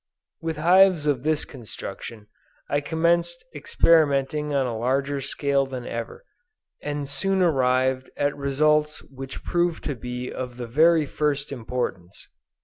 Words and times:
With 0.41 0.57
hives 0.57 1.05
of 1.05 1.21
this 1.21 1.45
construction 1.45 2.25
I 2.67 2.81
commenced 2.81 3.45
experimenting 3.53 4.51
on 4.51 4.65
a 4.65 4.75
larger 4.75 5.21
scale 5.21 5.67
than 5.67 5.85
ever, 5.85 6.25
and 6.81 7.07
soon 7.07 7.43
arrived 7.43 8.09
at 8.17 8.35
results 8.35 9.03
which 9.11 9.43
proved 9.43 9.83
to 9.83 9.93
be 9.93 10.31
of 10.33 10.57
the 10.57 10.65
very 10.65 11.05
first 11.05 11.51
importance. 11.51 12.27